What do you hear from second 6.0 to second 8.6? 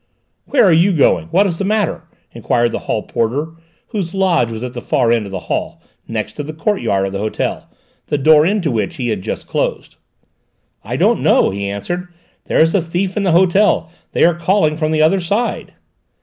next to the courtyard of the hotel, the door